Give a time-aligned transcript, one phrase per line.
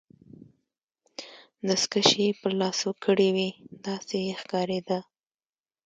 [1.67, 3.49] دستکشې يې په لاسو کړي وې،
[3.85, 4.99] داسې یې ښکاریده.